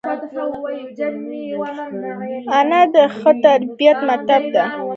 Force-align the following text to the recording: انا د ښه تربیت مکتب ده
انا 2.59 2.81
د 2.93 2.95
ښه 3.17 3.31
تربیت 3.45 3.97
مکتب 4.09 4.43
ده 4.55 4.63